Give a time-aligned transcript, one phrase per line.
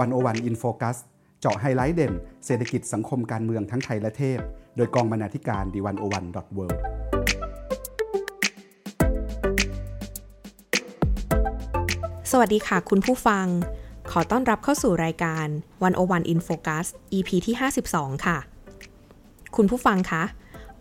[0.00, 0.96] 101 In Focus
[1.40, 2.12] เจาะไฮไลท์เด่น
[2.46, 4.38] เศรษฐกิจสังคมการเมืองทั้งไทยและเทศ
[4.76, 6.66] โดยกองบรรณาธิการ The101.world
[12.30, 13.46] สวัสดีค่ะคุณผู้ฟัง
[14.10, 15.46] ขอต้อนรับเข้าสู่รายการ
[15.82, 17.54] 101 In Focus EP ที่
[17.90, 18.38] 52 ค่ะ
[19.56, 20.24] คุณผู้ฟังคะ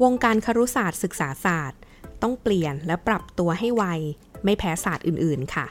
[0.03, 1.79] วงการครุศาสตร์ศึกษาศาสตร์
[2.21, 3.83] ต้องเปลี่ยนและปรับตัวให้ไว
[4.43, 5.67] ไม่แพ้ศาสตร์อื่น ๆ ค่ะ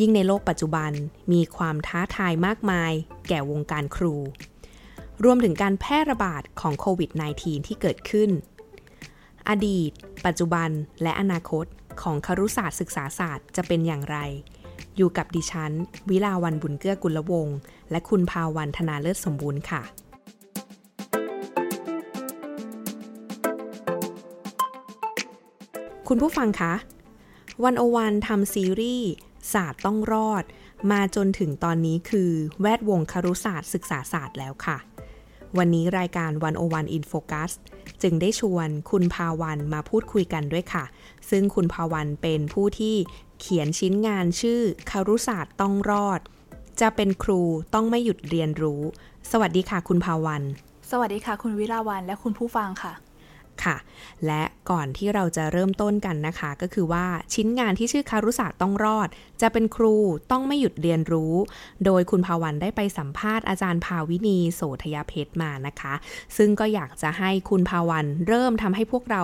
[0.00, 0.92] ยิ่งในโลกปัจจุบัน
[1.32, 2.92] มีความท้าทายมากมาย
[3.28, 4.14] แก่วงการครู
[5.24, 8.30] รวมถึงการแพร่ระบาดของโควิด -19 ที่เกิดขึ้น
[9.48, 9.90] อดีต
[10.26, 10.70] ปัจจุบัน
[11.02, 11.66] และอนาคต
[12.02, 14.18] ของครุศาสตร์ศึกษาศาสตร์จะเป็นอย่างไร
[14.96, 15.72] อยู่กับดิฉัน
[16.10, 17.56] วิลาวันบุญเกื้อกุลวงศ์
[17.90, 19.82] และคุณภาวันธนาเลิศสมบูรณ์ค่ะ
[26.08, 26.72] คุณผู้ฟังคะ
[27.64, 29.10] วันโอวันทำซีรีส์
[29.52, 30.44] ศาสตร์ต้องรอด
[30.90, 34.78] มาจนถึงตอนนี้คือแวดวงครุศาสตร์ศึกษาศาสตร์แล้วค่ะ
[35.58, 37.50] วันนี้รายการวันโอวันอินโฟกัส
[38.02, 40.84] จึงได้ชวนคุณภาวันมาพูดคุยกันด้วยค่ะ
[41.30, 42.96] ซึ่งคุณภาวันเป็นผู้ที่
[43.40, 46.20] เขียนชิ้นงานชื่อครุศาสตร์ต้องรอด
[46.80, 47.40] จะเป็นครู
[47.74, 48.82] ต้องไม่หยุดเรียนรู้
[49.30, 50.42] สวัสดีค่ะคุณภาวัน
[50.90, 52.92] สวัสดีค่ะ คุณวิลาวันและคุณผู้ฟังค่ะ
[53.64, 53.76] ค่ะ
[54.26, 59.08] และก่อนที่เราจะเริ่มต้นกันนะคะ ก็คือว่าชิ้นงานที่ชื่อคารุศาสตร์ต้องรอด
[59.42, 59.94] จะเป็นครู
[60.30, 61.34] ต้องไม่หยุดเรียนรู้
[61.84, 65.94] โดยคุณภาวันได้ไปสัมภาษณ์อาจารย์ภาวินีโสธยาเพชรมานะคะ
[66.36, 69.22] ซึ่งก็อยากจะให้คุณภาวันเริ่มทำให้พวกเรา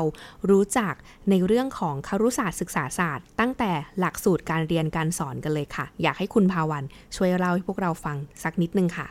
[0.51, 0.95] รู้จัก
[1.31, 6.85] ในเรื่องของคารุศาสตร์ศึกษาศาสตร์ ตั้งแต่หลักสูตรการเรียนการสอนกันเลยค่ะ อยากให้คุณภาวัน
[7.17, 9.09] ช่วยเล่าให้พวกเราฟังสักนิดนึงค่ะ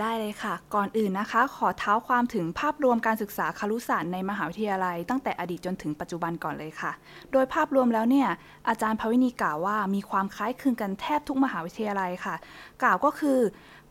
[0.00, 6.92] ได้เลยค่ะ ก่อนอื่นนะคะ ขอเท้าความถึงภาพรวมการศึกษาคารุศาสตร์ในมหาวิทยาลัย ตั้งแต่อดีตจนถึงปัจจุบันก่อนเลยค่ะ
[7.32, 8.28] โดยภาพรวมแล้วเนี่ย
[8.68, 12.34] อาจารย์ภวินีกล่าวว่ามีความคล้ายคลึงกันแทบทุกมหาวิทยาลัยค่ะ
[12.82, 13.38] กล่าวก็คือ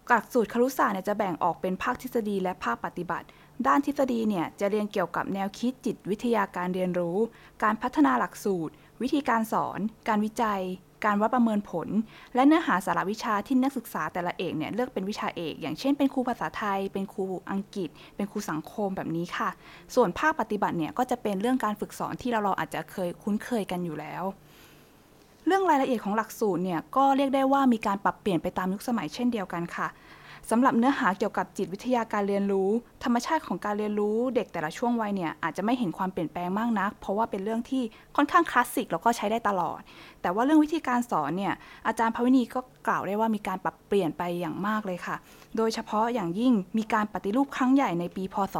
[0.09, 3.27] หลักสูตรคารุศาสตร์เนี่ยจะแบ่งออกเป็นภาคทฤษฎีและภาคปฏิบัติ
[3.67, 7.17] ด้านทฤษฎีเนี่ยจะเรียนเกี่ยวกับแนวคิดจิตวิทยาการเรียนรู้
[7.63, 10.61] การพัฒนาหลักสูตร วิธีการสอน การวิจัย
[11.05, 11.87] การวัดประเมินผล
[12.35, 19.49] และเนื้อหาสาระวิชาที่นักศึกษาแต่ละเอกเนี่ยเลือกเป็นวิชาเอก อย่างเช่นเป็นครูภาษาไทย เป็นครูอังกฤษ เป็นครูสังคมแบบนี้ค่ะ
[19.95, 24.23] ส่วนภาคปฏิบัติเนี่ยก็จะเป็นเรื่องการฝึกสอนที่เราเราอาจจะเคยคุ้นเคยกันอยู่แล้ว
[25.45, 29.87] เรื่องรายละเอียดของหลักสูตรเนี่ยก็เรียกได้ว่ามีการปรับเปลี่ยนไปตามยุคสมัยเช่นเดียวกันค่ะ
[30.51, 32.69] สำหรับเนื้อหาเกี่ยวกับจิตวิทยาการเรียนรู้
[33.03, 37.83] ธรรมชาติของการเรียนรู้เด็กแต่ละช่วงวัยเนี่ยอาจจะไม่เห็นความเปลี่ยนแปลงมากนัก เพราะว่าเป็นเรื่องที่
[38.15, 39.79] ค่อนข้างคลาสสิกแล้วก็ใช้ได้ตลอด
[40.21, 41.53] แต่ว่าเรื่องวิธีการสอนเนี่ย
[41.87, 45.15] อาจารย์พวินีก็กล่าวได้ว่ามีการปรับเปลี่ยนไปอย่างมากเลยค่ะ
[45.57, 48.55] โดยเฉพาะอย่างยิ่งมีการปฏิรูปครั้งใหญ่ในปี พศ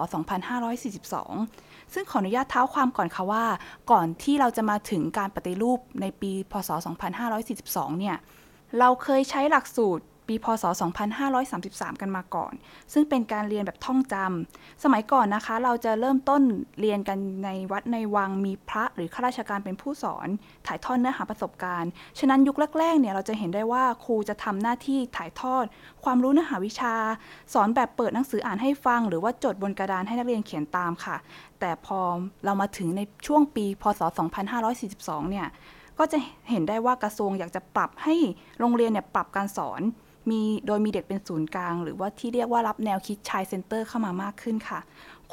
[0.76, 3.46] 2542 ซึ่งขออนุญาตเท้าความก่อนค่ะว่า
[3.92, 6.70] ก่อนที่เราจะมาถึงการปฏิรูปในปี พศ
[7.36, 8.18] 2542 เนี่ย
[8.80, 10.64] เราเคยใช้หลักสูตร ปีพศ
[11.34, 12.54] 2533 กันมาก่อน
[12.94, 16.42] ซึ่งเป็นการเรียนแบบท่องจำสมัยก่อนนะคะ เราจะเริ่มต้น
[16.80, 20.28] เรียนกันในวัดในวังมีพระหรือข้าราชการเป็นผู้สอน
[20.68, 25.66] ถ่ายทอดเนื้อหาประสบการณ์ ฉะนั้นยุคแรกๆเนี่ยเราจะเห็นได้ว่าครูจะทำหน้าที่ถ่ายทอด
[26.04, 26.96] ความรู้เนื้อหาวิชา
[27.54, 31.16] สอนแบบเปิดหนังสืออ่านให้ฟัง หรือว่าจดบนกระดานให้นักเรียนเขียนตามค่ะ
[31.60, 32.00] แต่พอ
[32.46, 34.02] เรามาถึงในช่วงปี พศ
[34.66, 35.48] 2542 เนี่ย
[36.00, 36.18] ก็จะ
[36.50, 38.16] เห็นได้ว่ากระทรวงอยากจะปรับให้
[38.60, 39.82] โรงเรียนเนี่ยปรับการสอน
[40.32, 44.80] มีโดยมีเด็กเป็นศูนย์กลาง หรือว่าที่เรียกว่ารับแนวคิดชายเซ็นเตอร์เข้ามามากขึ้นค่ะ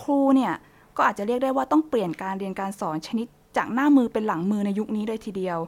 [0.00, 0.53] ครูเนี่ย
[0.97, 3.26] ก็อาจจะเรียกได้ว่าต้องเปลี่ยนการเรียนการสอนชนิด
[3.56, 5.58] จากหน้ามือเป็นหลังมือในยุคนี้เลยทีเดียว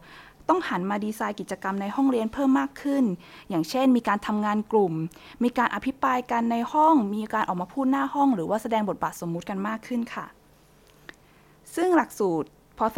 [0.49, 3.05] ต้องหันมาดีไซน์กิจกรรมในห้องเรียนเพิ่มมากขึ้น
[3.49, 4.95] อย่างเช่น มีการทำงานกลุ่ม
[5.45, 10.27] มีการอภิปรายกันในห้อง มีการออกมาพูดหน้าห้อง หรือว่าแสดงบทบาทสมมุติกันมากขึ้นค่ะ
[11.75, 12.49] ซึ่งหลักสูตร
[12.79, 12.97] พศ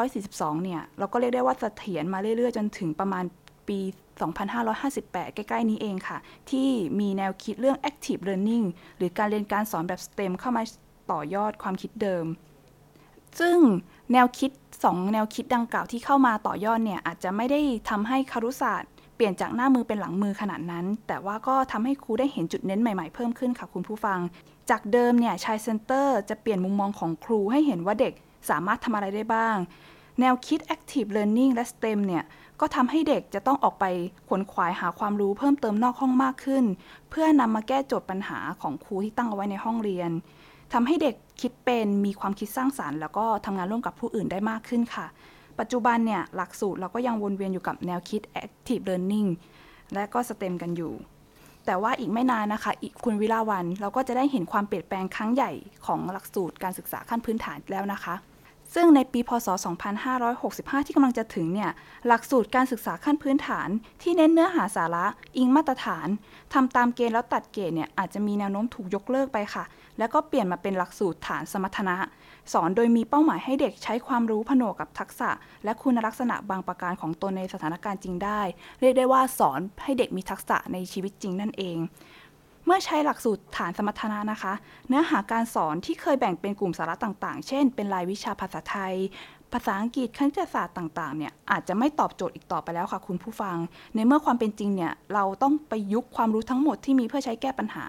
[0.00, 3.24] 2542 เนี่ย เราก็เรียกได้ว่าเสถียรมาเรื่อยๆ จนถึงประมาณ
[3.68, 3.78] ปี
[4.20, 6.18] 2558 ใกล้ ๆ นี้เองค่ะ
[6.50, 6.68] ที่
[7.00, 8.64] มีแนวคิดเรื่อง active learning
[8.96, 10.62] หรือการเรียนการสอนแบบ STEM เข้ามา
[11.10, 12.24] ต่อยอดความคิดเดิม
[13.40, 13.58] ซึ่ง
[14.12, 14.50] แนวคิด
[14.82, 24.18] 2 แนวคิดดังกล่าวที่เข้ามาต่อยอดเนี่ย อาจจะไม่ได้ทำให้คารุศาสตร์เปลี่ยนจากหน้ามือเป็นหลังมือขนาดนั้น แต่ว่าก็ทำให้ครูได้เห็นจุดเน้นใหม่ ๆ เพิ่มขึ้นค่ะคุณผู้ฟัง
[24.70, 28.12] จากเดิมเนี่ยชายเซ็นเตอร์จะเปลี่ยนมุมมองของครูให้เห็นว่าเด็ก
[28.50, 29.56] สามารถทำอะไรได้บ้าง
[30.20, 32.24] แนวคิด active learning และ STEM เนี่ย
[32.64, 33.84] ก็ทำให้เด็กจะต้องออกไป
[34.28, 36.64] ขวนขวายหาความรู้เพิ่มเติมนอกห้องมากขึ้น
[37.10, 40.10] เพื่อนำมาแก้โจทย์ปัญหาของครูที่ตั้งเอาไว้ในห้องเรียน
[40.72, 45.06] ทำให้เด็กคิดเป็นมีความคิดสร้างสารรค์ แล้วก็ทำงานร่วมกับผู้อื่นได้มากขึ้นค่ะ
[45.58, 49.28] ปัจจุบันเนี่ยหลักสูตรเราก็ยังวนเวียนอยู่กับแนวคิด active learning
[49.94, 50.92] และก็ STEM กันอยู่
[51.66, 55.52] แต่ว่าอีกไม่นานนะคะ อีกคุณวิลาวันเราก็จะได้เห็นความเปลี่ยนแปลงครั้งใหญ่
[55.86, 58.14] ของหลักสูตรการศึกษาขั้นพื้นฐานแล้วนะคะ
[58.74, 59.48] ซึ่งในปีพศ
[60.18, 61.70] 2565 ที่กำลังจะถึงเนี่ย
[62.06, 63.68] หลักสูตรการศึกษาขั้นพื้นฐาน
[64.02, 66.08] ที่เน้นเนื้อหาสาระอิงมาตรฐาน
[66.54, 69.64] ทำตามเกณฑ์แล้วตัดเกรดเนี่ยอาจจะมีแนวโน้มถูกยกเลิกไปค่ะ
[69.98, 71.96] แล้วก็เปลี่ยนมาเป็นหลักสูตรฐานสมรรถนะ
[72.52, 75.30] สอนโดยมีเป้าหมายให้เด็กใช้ความรู้ผนวกกับทักษะ
[75.64, 78.40] และคุณลักษณะบางประการของตนในสถานการณ์จริงได้
[78.80, 81.76] เรียกได้ว่าสอนให้เด็กมีทักษะในชีวิตจริงนั่นเอง
[82.66, 84.52] เมื่อใช้หลักสูตรฐานสมรรถนะนะคะ
[84.88, 88.94] เนื้อหาการสอนที่เคยแบ่งเป็นกลุ่มสาระต่างๆ เช่น เป็นรายวิชาภาษาไทย
[89.52, 93.56] ภาษาอังกฤษคณิตศาสตร์ต่างๆ เนี่ยอาจจะไม่ตอบโจทย์อีกต่อไปแล้วค่ะคุณผู้ฟัง
[93.94, 97.84] ในเมื่อความเป็นจริงเนี่ยเราต้องไปยุคความรู้ทั้งหมดที่มีเพื่อใช้แก้ปัญหา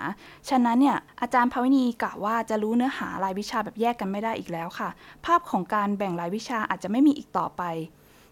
[0.49, 4.89] ฉะนั้นเนี่ยอาจารย์ภาวินีกล่าวว่าจะรู้เนื้อหารายวิชาแบบแยกกันไม่ได้อีกแล้วค่ะ
[5.25, 7.63] ภาพของการแบ่งรายวิชาอาจจะไม่มีอีกต่อไป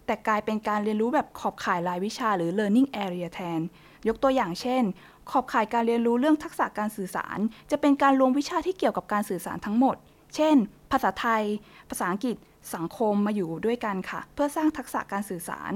[0.05, 3.61] แต่กลายเป็นการเรียนรู้แบบขอบข่ายรายวิชาหรือ learning area แทน
[4.07, 4.83] ยกตัวอย่างเช่น
[5.29, 7.39] ขอบข่ายการเรียนรู้เรื่องทักษะการสื่อสาร
[7.71, 9.95] จะเป็นการรวมวิชาที่เกี่ยวกับการสื่อสารทั้งหมด
[10.35, 10.55] เช่น
[10.91, 11.43] ภาษาไทย
[11.89, 12.35] ภาษาอังกฤษ
[12.75, 15.71] สังคมมาอยู่ด้วยกันค่ะ เพื่อสร้างทักษะการสื่อสาร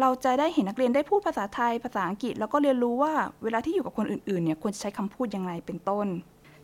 [0.00, 3.12] เราจะได้เห็นนักเรียนได้พูดภาษาไทย ภาษาอังกฤษ แล้วก็เรียนรู้ว่า
[3.42, 6.06] เวลาที่อยู่กับคนอื่นๆ เนี่ยควรจะใช้คำพูดยังไงเป็นต้น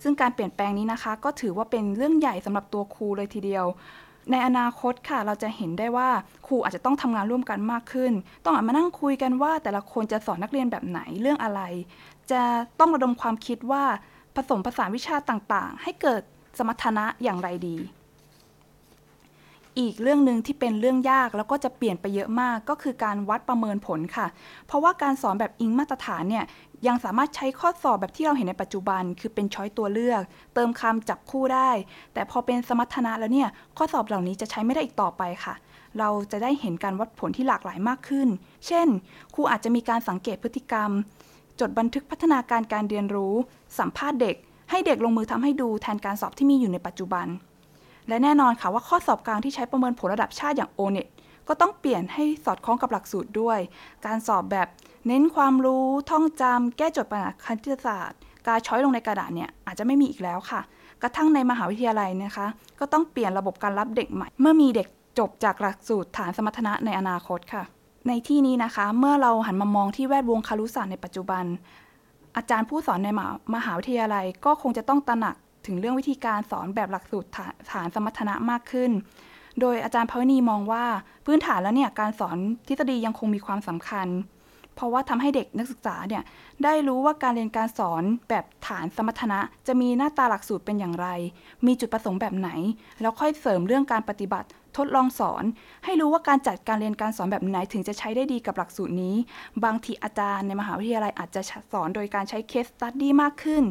[0.03, 3.67] ซึ่งการเปลี่ยนแปลงนี้นะคะ ก็ถือว่าเป็นเรื่องใหญ่สำหรับตัวครูเลยทีเดียว
[4.31, 6.09] ในอนาคตค่ะเราจะเห็นได้ว่า
[6.47, 8.13] ครูอาจจะต้องทำงานร่วมกันมากขึ้น
[8.45, 11.61] ต้องมานั่งคุยกันว่าแต่ละคนจะสอนนักเรียนแบบไหนเรื่องอะไร
[12.33, 12.43] จะ
[12.79, 13.85] ต้องระดมความคิดว่า
[14.37, 16.23] ผสมผสานวิชาต่างๆ ให้เกิด
[16.59, 17.77] สมรรถนะอย่างไรดี
[19.79, 24.27] อีกเรื่องหนึ่งที่เป็นเรื่องยากแล้วก็จะเปลี่ยนไปเยอะมากก็คือการวัดประเมินผลค่ะ
[24.67, 26.45] เพราะว่าการสอนแบบอิงมาตรฐานเนี่ย
[26.87, 30.23] ยังสามารถใช้ข้อสอบแบบที่เราเห็นในปัจจุบัน คือเป็นช้อยตัวเลือก
[30.55, 31.71] เติมคำจับคู่ได้
[32.15, 35.55] แต่พอเป็นสมรรถนะแล้วเนี่ยข้อสอบเหล่านี้จะใช้ไม่ได้อีกต่อไปค่ะ
[35.99, 38.29] เราจะได้เห็นการวัดผลที่หลากหลายมากขึ้น
[38.67, 38.89] เช่น
[39.35, 40.91] ครูอาจจะมีการสังเกตพฤติกรรม
[41.61, 43.35] จดบันทึกพัฒนาการการเรียนรู้
[43.79, 44.37] สัมภาษณ์เด็ก
[44.71, 47.27] ให้เด็กลงมือทำให้ดูแทนการสอบที่มีอยู่ในปัจจุบัน
[48.09, 51.07] และแน่นอนค่ะว่าข้อสอบกลางที่ใช้ประเมินผลระดับชาติอย่าง O-NET
[51.49, 53.59] ก็ต้องเปลี่ยนให้สอดคล้องกับหลักสูตรด้วย
[54.07, 54.69] การสอบแบบ
[55.07, 60.61] เน้นความรู้ท่องจำแก้โจทย์ปัญหาคณิตศาสตร์ การช้อยลงในกระดาษเนี่ยอาจจะไม่มีอีกแล้วค่ะ
[61.03, 62.47] กระทั่งในมหาวิทยาลัยนะคะ
[62.81, 67.63] ก็ต้องเปลี่ยนระบบการรับเด็กใหม่ เมื่อมีเด็กจบจากหลักสูตรฐานสมรรถนะในอนาคตค่ะ
[68.09, 71.45] ในที่นี้นะคะ เมื่อเราหันมามองที่แวดวงคารุศาสตร์ในปัจจุบัน
[72.37, 73.09] อาจารย์ผู้สอนใน
[73.55, 75.37] มหาวิทยาลัย ก็คงจะต้องตระหนัก
[75.67, 77.29] ถึงเรื่องวิธีการสอนแบบหลักสูตร
[77.71, 78.91] ฐานสมรรถนะมากขึ้น
[79.61, 80.85] โดยอาจารย์ภาวนีมองว่า
[81.27, 82.37] พื้นฐานแล้วเนี่ยการสอน
[82.69, 84.09] ทฤษฎียังคงมีความสำคัญ
[84.75, 86.23] เพราะว่าทำให้เด็กนักศึกษาเนี่ย
[86.65, 91.09] ได้รู้ว่าการเรียนการสอนแบบฐานสมรรถนะ จะมีหน้าตาหลักสูตรเป็นอย่างไร
[91.67, 92.51] มีจุดประสงค์แบบไหน
[93.01, 95.45] แล้วค่อยเสริมเรื่องการปฏิบัติ ทดลองสอน
[95.85, 99.17] ให้รู้ว่าการจัดการเรียนการสอนแบบไหนถึงจะใช้ได้ดีกับหลักสูตรนี้
[99.65, 101.43] บางทีอาจารย์ในมหาวิทยาลัยอาจจะ
[101.73, 103.63] สอนโดยการใช้เคสตัดดี้มากขึ้น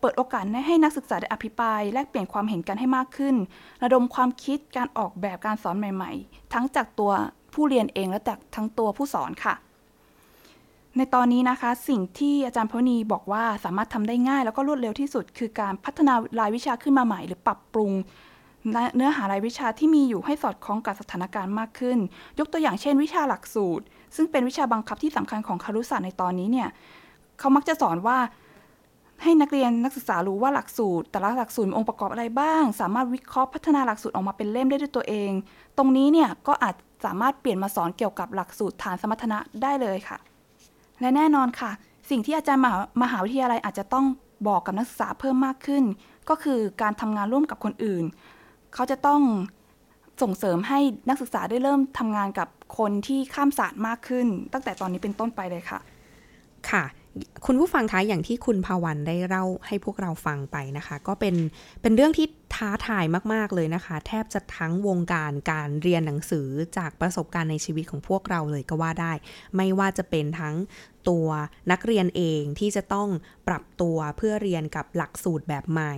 [0.00, 3.34] เปิดโอกาสให้นักศึกษาได้อภิปราย แลกเปลี่ยนความเห็นกันให้มากขึ้น
[3.82, 7.12] ระดมความคิดการออกแบบการสอนใหม่ ๆ ทั้งจากตัว
[7.54, 9.54] ผู้เรียนเองและจากทั้งตัวผู้สอนค่ะ
[10.96, 17.92] ในตอนนี้นะคะ สิ่งที่อาจารย์พนีบอกว่าสามารถทำได้ง่าย แล้วก็รวดเร็วที่สุด คือการพัฒนารายวิชาขึ้นมาใหม่ หรือปรับปรุง
[18.96, 21.98] เนื้อหารายวิชาที่มีอยู่ให้สอดคล้องกับสถานการณ์มากขึ้น
[22.38, 23.84] ยกตัวอย่างเช่น วิชาหลักสูตร
[24.16, 26.68] ซึ่งเป็นวิชาบังคับที่สำคัญของคารุศาสตร์ในตอนนี้เนี่ย
[27.38, 28.18] เขามักจะสอนว่า
[29.22, 35.30] ให้นักเรียนนักศึกษารู้ว่าหลักสูตร แต่ละหลักสูตรมีองค์ประกอบอะไรบ้าง สามารถวิเคราะห์พัฒนาหลักสูตรออกมาเป็นเล่มได้ด้วยตัวเอง
[35.78, 36.74] ตรงนี้เนี่ยก็อาจ
[37.04, 40.18] สามารถเปลี่ยนมาสอนเกี่ยวกับหลักสูตรฐานสมรรถนะได้เลยค่ะ
[41.00, 41.70] และแน่นอนค่ะ
[42.10, 42.62] สิ่งที่อาจารย์
[43.02, 44.06] มหาวิทยาลัยอาจจะต้อง
[44.48, 45.84] บอกกับนักศึกษาเพิ่มมากขึ้น
[46.28, 48.04] ก็คือการทำงานร่วมกับคนอื่น
[48.74, 49.20] เขาจะต้อง
[50.22, 52.48] ส่งเสริมให้นักศึกษาได้เริ่มทำงานกับ
[52.78, 55.78] คนที่ข้ามศาสตร์มากขึ้น ตั้งแต่ตอนนี้เป็นต้นไปเลยค่ะ
[56.70, 56.84] ค่ะ
[57.46, 61.34] คุณผู้ฟังคะอย่างที่คุณภาวันได้เล่าให้พวกเราฟังไปนะคะ ก็เป็น
[61.82, 69.12] เป็นเรื่องที่ ท้าทายมาก ๆ เลยนะคะ แทบจะทั้งวงการการเรียนหนังสือจากประสบการณ์ในชีวิตของพวกเราเลยก็ว่าได้
[69.56, 70.56] ไม่ว่าจะเป็นทั้ง
[71.08, 71.28] ตัว
[71.72, 73.08] นักเรียนเองที่จะต้อง
[73.48, 75.94] ปรับตัวเพื่อเรียนกับหลักสูตรแบบใหม่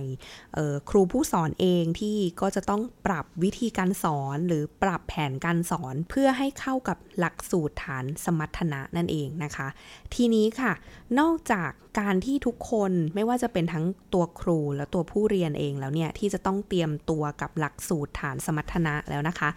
[0.89, 9.67] ครูผู้สอนเองที่ก็จะต้องปรับวิธีการสอนหรือปรับแผนการสอนเพื่อให้เข้ากับหลักสูตรฐานสมรรถนะนั่นเองนะคะ
[10.13, 10.73] ทีนี้ค่ะ
[11.19, 19.49] นอกจากการที่ทุกคนไม่ว่าจะเป็นทั้งตัวครูและตัวผู้เรียนเองแล้วเนี่ยที่จะต้องเตรียมตัวกับหลักสูตรฐานสมรรถนะแล้วนะคะ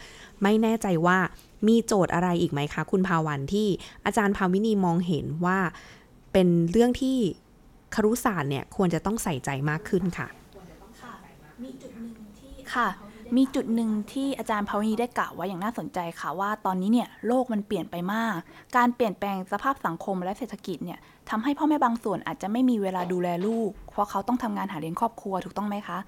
[0.43, 1.19] ไม่แน่ใจว่า
[1.69, 3.69] มีโจทย์อะไรอีกไหมคะ คุณภาวันที่
[4.05, 5.59] อาจารย์ภาวินีมองเห็นว่า
[6.33, 7.17] เป็นเรื่องที่
[7.95, 10.29] ครุศาสตร์เนี่ยควรจะต้องใส่ใจมากขึ้นค่ะ
[11.63, 12.89] มีจุดหนึ่งที่ค่ะ
[13.37, 18.35] มีจุดหนึ่งที่อาจารย์ภาวนีได้กล่าวไว้อย่างน่าสนใจค่ะว่าตอนนี้เนี่ยโลกมันเปลี่ยนไปมาก
[18.77, 20.99] การเปลี่ยนแปลงสภาพสังคมและเศรษฐกิจเนี่ย
[21.31, 25.99] ทำให้พ่อแม่บางส่วนอาจจะไม่มีเวลาดูแลลูก เพราะเขาต้องทำงานหาเลี้ยงครอบครัวถูกต้องไหมคะ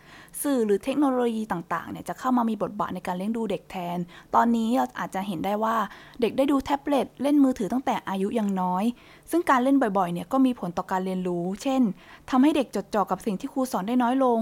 [0.43, 3.99] สื่อหรือเทคโนโลยีต่างๆเนี่ยจะเข้ามามีบทบาทในการเลี้ยงดูเด็กแทน
[4.35, 5.77] ตอนนี้เราอาจจะเห็นได้ว่า
[6.21, 8.85] เด็กได้ดูแท็บเล็ตเล่นมือถือตั้งแต่อายุยังน้อย
[9.31, 11.83] ซึ่งการเล่นบ่อยๆเนี่ยก็มีผลต่อการเรียนรู้ เช่น
[12.31, 14.41] ทำให้เด็กจดจ่อกับสิ่งที่ครูสอนได้น้อยลง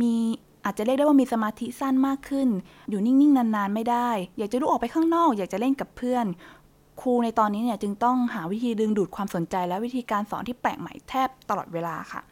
[0.00, 0.14] มี
[0.64, 2.48] อาจจะเรียกได้ว่ามีสมาธิสั้นมากขึ้น
[2.90, 6.26] อยู่นิ่งๆ นานๆ ไม่ได้ อยากจะลุกออกไปข้างนอก อยากจะเล่นกับเพื่อน
[7.00, 12.22] ครูในตอนนี้เนี่ยจึงต้องหาวิธีดึงดูดความสนใจ และวิธีการสอนที่แปลกใหม่แทบตลอดเวลาค่ะ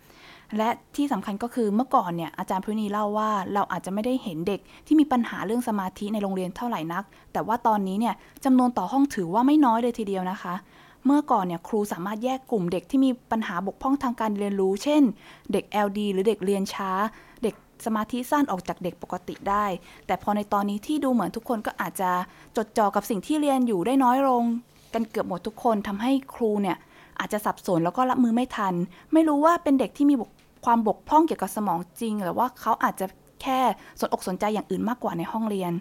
[0.56, 10.54] และที่สำคัญก็คือเมื่อก่อนเนี่ยอาจารย์พินีเล่าว่าเราอาจจะไม่ได้เห็นเด็กที่มีปัญหาเรื่องสมาธิในโรงเรียนเท่าไหร่นัก แต่ว่าตอนนี้เนี่ยจำนวนต่อห้องถือว่าไม่น้อยเลยทีเดียวนะคะ
[11.04, 15.02] เมื่อก่อนเนี่ยครูสามารถแยกกลุ่มเด็กที่มีปัญหาบกพร่องทางการเรียนรู้ เช่น
[15.52, 16.90] เด็ก LD หรือเด็กเรียนช้า
[17.42, 17.54] เด็ก
[17.86, 19.66] สมาธิสั้นออกจากเด็กปกติได้
[20.06, 22.10] แต่พอในตอนนี้ที่ดูเหมือนทุกคนก็อาจจะ
[22.56, 24.44] จดจ่อกับสิ่งที่เรียนอยู่ได้น้อยลง
[24.94, 26.76] กันเกือบหมดทุกคนทำให้ครูเนี่ย
[27.20, 28.74] อาจจะสับสนแล้วก็รับมือไม่ทัน
[29.12, 30.16] ไม่รู้ว่าเป็นเด็กที่มี
[30.64, 33.06] ความบกพร่องเกี่ยวกับสมองจริง หรือว่าเขาอาจจะ
[33.42, 33.60] แค่
[34.00, 35.72] สนอกสนใจอย่างอื่นมากกว่าในห้องเรียน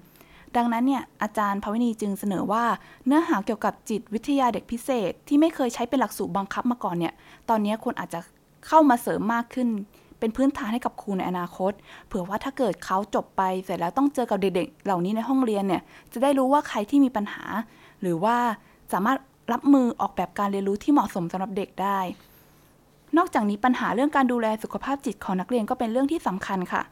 [0.55, 2.63] ดังนั้นเนี่ยอาจารย์ภาวินีจึงเสนอว่า
[3.05, 7.13] เนื้อหาเกี่ยวกับจิตวิทยาเด็กพิเศษ ที่ไม่เคยใช้เป็นหลักสูตรบังคับมาก่อนเนี่ย
[7.49, 8.19] ตอนนี้คนอาจจะ
[8.67, 9.67] เข้ามาเสริมมากขึ้น
[10.19, 11.71] เป็นพื้นฐานให้กับครูในอนาคต
[12.07, 15.81] เผื่อว่าถ้าเกิดเขาจบไปเสร็จแล้วต้องเจอกับเด็กๆ เหล่านี้ในห้องเรียนเนี่ย
[16.13, 17.43] จะได้รู้ว่าใครที่มีปัญหา
[18.01, 18.37] หรือว่า
[18.93, 19.17] สามารถ
[19.53, 21.99] รับมือออกแบบการเรียนรู้ที่เหมาะสมสำหรับเด็กได้
[23.17, 26.83] นอกจากนี้ปัญหาเรื่องการดูแลสุขภาพจิตของนักเรียนก็เป็นเรื่องที่สำคัญค่ะ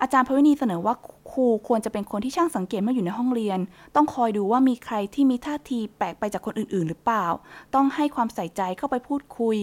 [0.00, 0.94] อาจารย์พวินีเสนอว่า
[1.32, 3.58] ครูควรจะเป็นคนที่ช่างสังเกตเมื่ออยู่ในห้องเรียน
[3.96, 7.26] ต้องคอยดูว่ามีใครที่มีท่าทีแปลกไปจากคนอื่น ๆ หรือเปล่า
[7.74, 9.58] ต้องให้ความใส่ใจเข้าไปพูดคุย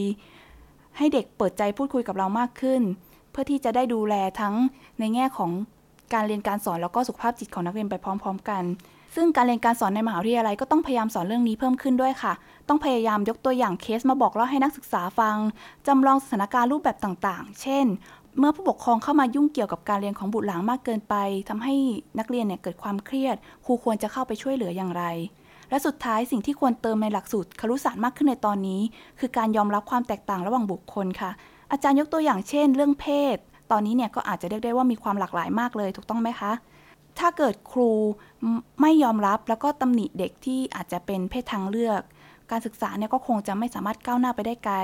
[0.97, 2.81] ให้เด็กเปิดใจพูดคุยกับเรามากขึ้น
[3.39, 4.55] พื่อที่จะได้ดูแลทั้ง
[4.99, 5.51] ในแง่ของ
[6.13, 8.63] การเรียนการสอนแล้วก็สุขภาพจิตของนักเรียนไปพร้อม ๆ กัน
[9.15, 12.33] ซึ่งการเรียนการสอนในมหาวิทยาลัยก็ต้องพยายามสอนเรื่องนี้เพิ่มขึ้นด้วยค่ะ
[12.67, 15.37] ต้องพยายามยกตัวอย่างเคสมาบอกเล่าให้นักศึกษาฟัง
[15.87, 17.85] จำลองสถานการณ์รูปแบบต่างๆ เช่น
[18.39, 21.15] เมื่อผู้ปกครองเข้ามายุ่งเกี่ยวกับการเรียนของบุตรหลานมากเกินไป
[21.49, 21.75] ทำให้
[22.19, 25.03] นักเรียนเนี่ยเกิดความเครียด ครูควรจะเข้าไปช่วยเหลืออย่างไร
[25.69, 28.81] และสุดท้ายสิ่งที่ควรเติมในหลักสูตรครุศาสตร์มากขึ้นในตอนนี้
[29.19, 31.31] คือการยอมรับความแตกต่างระหว่างบุคคลค่ะ
[31.71, 33.37] อาจารย์ยกตัวอย่างเช่น เรื่องเพศ
[33.71, 36.51] ตอนนี้เนี่ยก็อาจจะเรียกได้ว่ามีความหลากหลายมากเลยถูกต้องไหมคะ
[37.19, 37.91] ถ้าเกิดครู
[38.81, 42.01] ไม่ยอมรับแล้วก็ตำหนิเด็กที่อาจจะเป็นเพศทางเลือก
[42.51, 44.77] การศึกษาเนี่ยก็คงจะไม่สามารถก้าวหน้าไปได้ไกล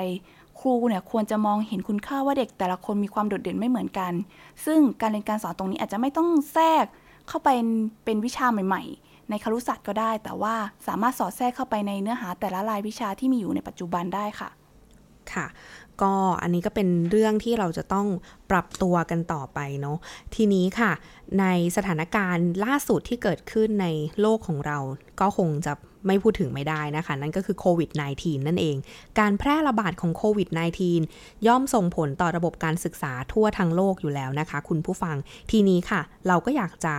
[0.60, 4.13] ครูเนี่ยควรจะมองเห็นคุณค่าว่าเด็กแต่ละคนมีความโดดเด่นไม่เหมือนกัน
[4.65, 6.86] ซึ่งการเรียนการสอนตรงนี้อาจจะไม่ต้องแทรก
[7.27, 7.50] เข้าไป
[8.06, 10.56] เป็นวิชาใหม่ ๆ ในครุศาสตร์ก็ได้ แต่ว่า
[10.88, 14.50] สามารถสอดแทรกเข้าไปในเนื้อหาแต่ละรายวิชาที่มีอยู่ในปัจจุบันได้ค่ะ
[15.34, 15.48] ค่ะ
[16.01, 18.08] ก็อันนี้ก็เป็นเรื่องที่เราจะต้อง
[18.51, 19.98] ปรับตัวกันต่อไปเนาะ
[20.36, 20.91] ทีนี้ค่ะ
[21.39, 23.88] ในสถานการณ์ล่าสุดที่เกิดขึ้นใน
[24.22, 24.77] โลกของเรา
[25.22, 25.74] ก็คงจะ
[26.08, 27.89] ไม่พูดถึงไม่ได้นะคะ นั่นก็คือโควิด
[28.20, 28.75] -19 นั่นเอง
[29.20, 30.50] การแพร่ระบาดของโควิด
[30.98, 35.15] -19 ย่อมส่งผลต่อระบบการศึกษาทั่วทั้งโลกอยู่แล้วนะคะ คุณผู้ฟัง
[35.51, 36.94] ทีนี้ค่ะ เราก็อยากจะ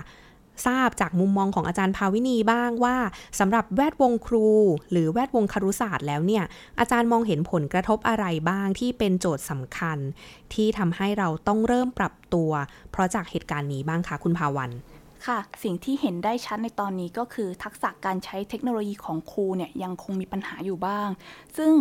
[0.66, 2.96] ทราบจากมุมมองของอาจารย์ภาวินีบ้างว่า
[3.38, 4.48] สำหรับแวดวงครู
[4.90, 6.44] หรือแวดวงครุศาสตร์แล้วเนี่ย
[6.80, 9.98] อาจารย์มองเห็นผลกระทบอะไรบ้างที่เป็นโจทย์สำคัญ
[10.54, 12.50] ที่ทำให้เราต้องเริ่มปรับตัว
[12.90, 14.72] เพราะจากเหตุการณ์นี้บ้างคะคุณภาวัน
[15.26, 21.08] ค่ะ สิ่งที่เห็นได้ชัดในตอนนี้ก็คือทักษะการใช้เทคโนโลยีของครูเนี่ยยังคงมีปัญหาอยู่บ้าง
[21.56, 21.72] ซึ่ง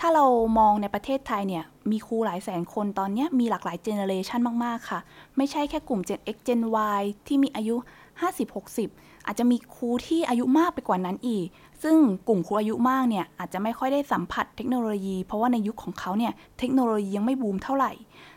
[0.00, 0.24] ถ้าเรา
[0.58, 5.00] มองในประเทศไทยเนี่ยมีครูหลายแสนคนตอนนี้มีหลากหลาย generation มาก ๆ ค่ะ
[5.36, 6.60] ไม่ใช่แค่กลุ่ม Gen X Gen
[7.00, 7.76] Y ที่มีอายุ
[8.22, 11.46] 50-60 อาจจะมีครูที่อายุมากไปกว่านั้นอีก
[11.82, 11.96] ซึ่ง
[12.28, 17.92] กลุ่มครูอายุมากเนี่ยอาจจะไม่ค่อยได้สัมผัสเทคโนโลยี เพราะว่าในยุคของเขาเนี่ยเทคโนโลยียังไม่บูมเท่าไหร่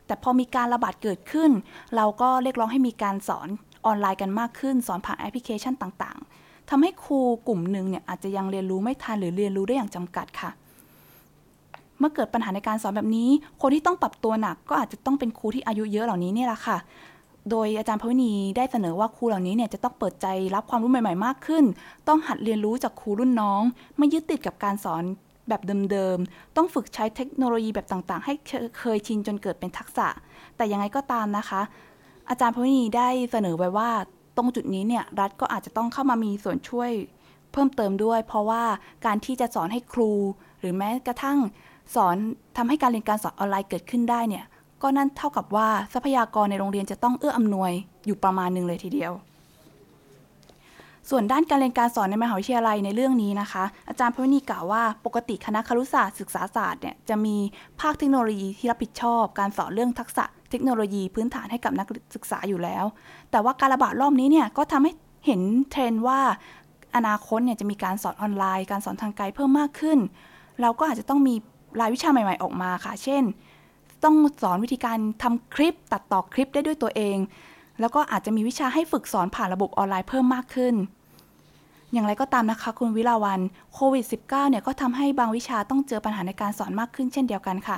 [0.06, 1.52] แต่พอมีการระบาดเกิดขึ้น
[1.96, 3.48] เราก็เรียกร้องให้มีการสอน
[3.86, 10.52] ออนไลน์กันมากขึ้น สอนผ่านแอปพลิเคชันต่างๆทำให้ครูกลุ่มหนึ่งเนี่ยอาจจะยังเรียนรู้ไม่ทันหรือเรียนรู้ได้อย่างจำกัดค่ะ
[12.00, 13.30] เมื่อเกิดปัญหาในการสอนแบบนี้
[13.62, 16.78] คนที่ต้องปรับตัวหนักก็อาจจะต้องเป็นครูที่อายุเยอะเหล่านี้เนี่ยแหละค่ะ
[17.50, 21.64] โดยอาจารย์พวินีได้เสนอว่าครูเหล่านี้เนี่ยจะต้องเปิดใจรับความรู้ใหม่ ๆ มากขึ้น
[22.08, 23.62] ต้องหัดเรียนรู้จากครูรุ่นน้อง
[23.98, 25.04] ไม่ยึดติดกับการสอน
[25.50, 25.62] แบบ
[25.92, 28.34] เดิมๆ ต้องฝึกใช้เทคโนโลยีแบบต่างๆ ให้
[28.80, 30.08] เคยชินจนเกิดเป็นทักษะ
[30.56, 31.62] แต่ยังไงก็ตามนะคะ
[32.30, 33.90] อาจารย์พวินีได้เสนอไว้ว่า
[34.38, 36.92] ตรงจุดนี้เนี่ยรัฐก็อาจจะต้องเข้ามามีส่วนช่วย
[37.52, 38.64] เพิ่มเติมด้วย เพราะว่า
[39.06, 40.12] การที่จะสอนให้ครู
[40.60, 41.38] หรือแม้กระทั่ง
[41.96, 42.16] สอน
[42.58, 44.46] ทำให้การเรียนการสอนออนไลน์เกิดขึ้นได้เนี่ย
[44.82, 47.72] ก็นั่นเท่ากับว่าทรัพยากรในโรงเรียนจะต้องเอื้ออำนวย
[48.06, 49.14] อยู่ประมาณหนึ่งเลยทีเดียว
[51.10, 57.36] ส่วนด้านการเรียนการสอนในมหาวิทยาลัยในเรื่องนี้นะคะ อาจารย์พวินีกล่าวว่าปกติคณะครุศาสตร์ศึกษาศาสตร์เนี่ยจะมี
[57.82, 62.86] ภาคเทคโนโลยีที่รับผิดชอบ การสอนเรื่องทักษะเทคโนโลยีพื้นฐานให้กับนักศึกษาอยู่แล้ว
[63.32, 64.92] แต่ว่าการระบาดรอบนี้เนี่ยก็ทำให้
[65.26, 65.42] เห็น
[65.72, 66.20] เทรนด์ว่า
[66.96, 70.00] อนาคตเนี่ยจะมีการสอนออนไลน์ การสอนทางไกลเพิ่มมากขึ้น
[70.62, 71.36] เราก็อาจจะต้องมี
[71.80, 73.24] รายวิชาใหม่ ๆ ออกมาค่ะ เช่น
[74.04, 77.18] ต้องสอนวิธีการทำคลิปตัดต่อคลิปได้ด้วยตัวเอง
[77.80, 80.76] แล้วก็อาจจะมีวิชาให้ฝึกสอนผ่านระบบออนไลน์เพิ่มมากขึ้น
[81.94, 83.42] อย่างไรก็ตามนะคะ คุณวิลาวัน
[83.74, 87.78] โควิด -19 เนี่ยก็ทำให้บางวิชาต้องเจอปัญหาในการสอนมากขึ้นเช่นเดียวกันค่ะ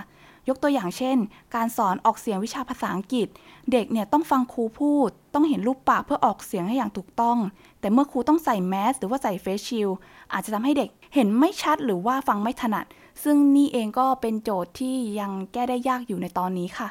[0.49, 1.17] ยกตัวอย่างเช่น
[1.55, 3.27] การสอนออกเสียงวิชาภาษาอังกฤษ
[3.71, 7.37] เด็กเนี่ยต้องฟังครูพูด ต้องเห็นรูปปากเพื่อออกเสียงให้อย่างถูกต้อง
[7.79, 9.89] แต่เมื่อครูต้องใส่แมสหรือว่าใส่เฟซชิล
[10.33, 12.85] อาจจะทำให้เด็กเห็นไม่ชัดหรือว่าฟังไม่ถนัด
[13.23, 16.89] ซึ่งนี่เองก็เป็นโจทย์ที่ยังแก้ได้ยากอยู่ในตอนนี้ค่ะ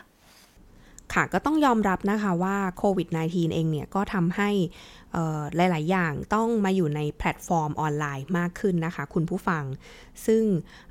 [1.14, 4.50] ค่ะก็ต้องยอมรับนะคะว่าโควิด -19 เองเนี่ยก็ทำให้
[5.56, 9.64] หลาย ๆ อย่างต้องมาอยู่ในแพลตฟอร์มออนไลน์มากขึ้นนะคะ คุณผู้ฟัง
[10.26, 10.42] ซึ่ง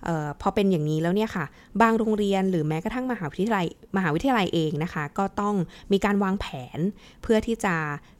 [0.07, 1.45] ออพอเป็นอย่างนี้แล้วเนี่ยค่ะ
[1.81, 3.65] บางโรงเรียนหรือแม้กระทั่งมหาวิทยาลัย
[3.97, 5.55] มหาวิทยาลัยเองนะคะ ก็ต้อง
[5.91, 6.45] มีการวางแผ
[6.77, 6.79] น
[7.23, 7.75] เพื่อที่จะ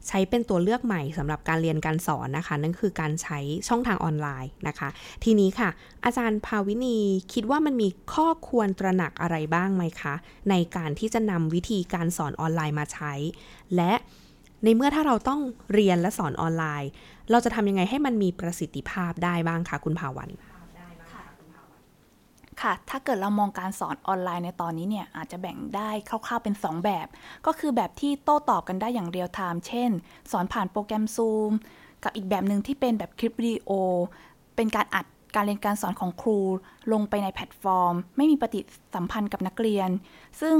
[0.08, 4.88] ใช้เป็นตัวเลือกใหม่สำหรับการเรียนการสอนนะคะ นั่นคือการใช้ช่องทางออนไลน์นะคะ
[5.24, 5.68] ทีนี้ค่ะ
[6.04, 6.98] อาจารย์ภาวินี
[7.32, 10.14] คิดว่ามันมีข้อควรตระหนักอะไรบ้างไหมคะ
[10.50, 13.12] ในการที่จะนำวิธีการสอนออนไลน์มาใช้
[13.76, 13.92] และ
[14.64, 15.40] ในเมื่อถ้าเราต้อง
[15.72, 16.90] เรียนและสอนออนไลน์
[17.30, 20.30] เราจะทำยังไงให้มันมีประสิทธิภาพได้บ้างคะคุณภาวัน
[22.62, 27.06] ค่ะ ถ้าเกิดเรามองการสอนออนไลน์ในตอนนี้เนี่ย อาจจะแบ่งได้คร่าวๆเป็น 2 แบบ
[27.46, 29.90] ก็คือแบบที่โต้ตอบกันได้อย่าง real-time เช่น
[30.30, 31.52] สอนผ่านโปรแกรม Zoom
[32.02, 33.70] กับอีกแบบหนึ่งที่เป็นแบบคลิปวิดีโอ
[34.56, 36.38] เป็นการอัดการเรียนการสอนของครู
[36.92, 38.60] ลงไปในแพลตฟอร์ม ไม่มีปฏิ
[38.94, 39.90] สัมพันธ์กับนักเรียน
[40.40, 40.56] ซึ่ง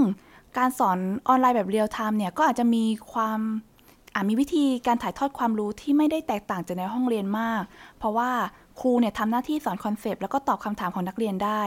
[0.59, 0.99] การสอน
[1.29, 3.41] ออนไลน์แบบ real-time เนี่ย ก็อาจจะมีความ
[4.29, 7.63] มีวิธีการถ่ายทอดความรู้ที่ไม่ได้แตกต่างจากในห้องเรียนมาก
[7.99, 8.31] เพราะว่า
[8.81, 11.63] ครูเนี่ยทำหน้าที่สอน concept แล้วก็ตอบคำถามของนักเรียนได้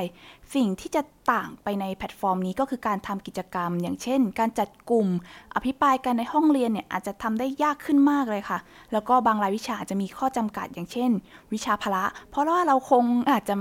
[0.56, 1.01] สิ่งที่จะ
[1.32, 5.08] ต่างไปในแพลตฟอร์มนี้ก็คือการทำกิจกรรม อย่างเช่น การจัดกลุ่ม
[5.56, 8.60] อภิปรายกันในห้องเรียนเนี่ยอาจจะทำได้ยากขึ้นมากเลยค่ะ
[8.91, 11.10] แล้วก็บางรายวิชาอาจจะมีข้อจำกัด อย่างเช่น
[11.53, 13.56] วิชาพละ เพราะว่าเราคงอาจจะ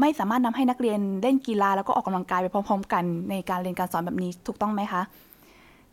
[0.00, 5.02] ไม่สามารถนำให้นักเรียนเล่นกีฬาแล้วก็ออกกำลังกายไปพร้อม ๆ กันในการเรียนการสอนแบบนี้ถูกต้องไหมคะ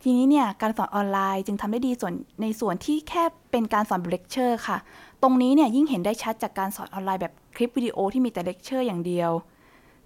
[0.05, 4.77] ทีนี้เนี่ยการสอนออนไลน์จึงทำได้ดีส่วนในส่วนที่แค่เป็นการสอนแบบเลคเชอร์ค่ะ
[5.21, 9.31] ตรงนี้เนี่ยยิ่งเห็นได้ชัดจากการสอนออนไลน์แบบคลิปวิดีโอที่มีแต่เลคเชอร์อย่างเดียว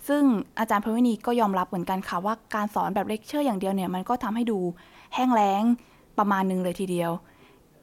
[0.07, 0.23] ซึ่ง
[0.59, 4.59] อาจารย์ภาวินีก็ยอมรับเหมือนกันค่ะว่าการสอนแบบเลคเชอร์อย่างเดียวเนี่ยมันก็ทำให้ดู
[5.15, 5.63] แห้งแล้ง
[6.17, 7.11] ประมาณนึงเลยทีเดียว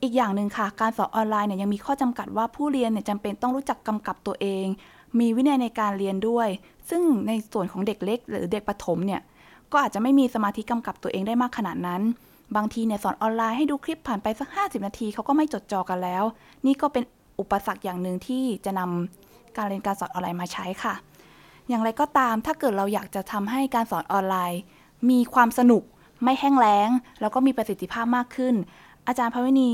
[0.03, 4.67] อีกอย่างหนึ่งค่ะ การสอนออนไลน์เนี่ยยังมีข้อจำกัดว่าผู้เรียนเนี่ยจำเป็นต้องรู้จักกำกับตัวเอง
[5.19, 6.49] มีวินัยในการเรียนด้วย
[6.89, 9.21] ซึ่งในส่วนของเด็กเล็ก หรือเด็กประถมเนี่ย
[9.75, 12.03] ก็อาจจะไม่มีสมาธิกำกับตัวเองได้มากขนาดนั้น
[12.57, 16.25] บางทีเนี่ยสอนออนไลน์ให้ดูคลิปผ่านไปสัก 50 นาทีเขาก็ไม่จดจ่อกันแล้ว
[16.67, 17.05] นี่ก็เป็น
[17.41, 20.95] อุปสรรคอย่างหนึ่งที่จะนำการเรียนการสอนออนไลน์มาใช้ค่ะ
[21.69, 24.61] อย่างไรก็ตามถ้าเกิดเราอยากจะทำให้การสอนออนไลน์
[25.11, 25.83] มีความสนุก
[26.23, 26.89] ไม่แห้งแล้ง
[27.21, 28.55] แล้วก็มีประสิทธิภาพมากขึ้น
[29.07, 29.71] อาจารย์พวินี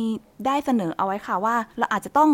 [0.47, 2.31] ได้เสนอเอาไว้ค่ะว่า เราอาจจะต้อง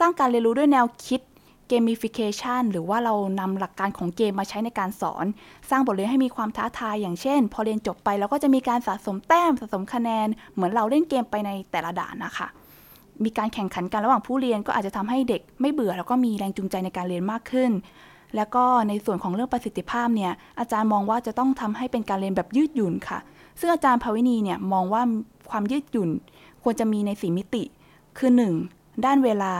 [0.00, 1.20] สร้างการเรียนรู้ด้วยแนวคิด
[1.68, 5.26] เกมฟิเคชันหรือว่าเรานำหลักการของเกมมาใช้ในการสอน
[5.70, 12.48] สร้างบทเรียนให้มีความท้าทายอย่างเช่น พอเรียนจบไปเราก็จะมีการสะสมแต้มสะสมคะแนน เหมือนเราเล่นเกมไปในแต่ละด่านนะคะ
[13.24, 17.70] มีการแข่งขันกันระหว่างผู้เรียนก็อาจจะทำให้เด็กไม่เบื่อแล้วก็มีแรงจูงใจในการเรียนมากขึ้น
[18.36, 23.18] แล้วก็ในส่วนของเรื่องประสิทธิภาพเนี่ยอาจารย์มองว่าจะต้องทำให้เป็นการเรียนแบบยืดหยุ่นค่ะ
[23.60, 25.02] ซึ่งอาจารย์ภาวินีเนี่ยมองว่า
[25.50, 26.10] ความยืดหยุ่น
[26.62, 27.62] ควรจะมีในสีมิติ
[28.18, 28.30] คือ
[28.68, 29.04] 1.
[29.04, 29.52] ด้านเวลา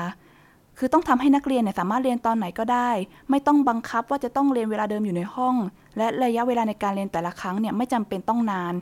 [0.78, 2.90] คือต้องทำให้นักเรียนเนี่ยสามารถเรียนตอนไหนก็ได้
[3.30, 5.54] ไม่ต้องบังคับว่าจะต้องเรียนเวลาเดิมอยู่ในห้อง
[5.96, 8.74] และระยะเวลาในการเรียนแต่ละครั้งเนี่ยไม่จำเป็นต้องนาน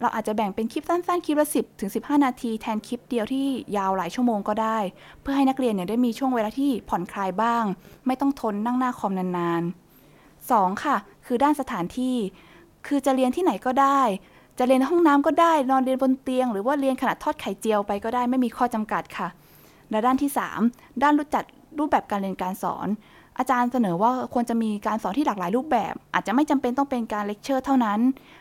[0.00, 4.78] เราอาจจะแบ่งเป็นคลิปสั้นๆ คลิปละ 10ถึง15 นาทีแทนคลิปเดียวที่ยาวหลายชั่วโมงก็ได้
[5.20, 7.64] เพื่อให้นักเรียนเนี่ยได้มีช่วงเวลาที่ผ่อนคลายบ้าง
[8.06, 10.84] ไม่ต้องทนนั่งหน้าคอมนานๆ 2.
[10.84, 12.16] ค่ะ คือด้านสถานที่
[12.86, 14.00] คือจะเรียนที่ไหนก็ได้
[14.58, 19.28] จะเรียนในห้องน้ำก็ได้ นอนเรียนบนเตียง หรือว่าเรียนขณะทอดไข่เจียวไปก็ได้ไม่มีข้อจำกัดค่ะ
[19.90, 20.30] และด้านที่
[20.64, 21.44] 3 ด้านรู้จัด
[21.78, 22.88] รูปแบบการเรียนการสอน
[23.38, 28.00] อาจารย์เสนอว่าควรจะมีการสอนที่หลากหลายรูปแบบ อาจจะไม่จำเป็นต้องเป็นการเลคเชอร์เท่านั้น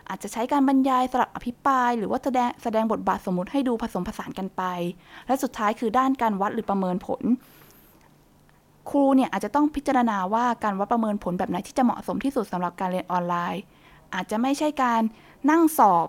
[0.10, 4.64] อาจจะใช้การบรรยายสลับอภิปราย หรือว่าแสดงแสดงบทบาทสมมติให้ดูผสมผสานกันไป
[5.28, 7.24] และสุดท้ายคือด้านการวัดหรือประเมินผล
[8.90, 13.64] ครูเนี่ยอาจจะต้องพิจารณาว่าการวัดประเมินผลแบบไหนที่จะเหมาะสมที่สุดสำหรับการเรียนออนไลน์
[14.14, 15.02] อาจจะไม่ใช่การ
[15.50, 16.08] นั่งสอบ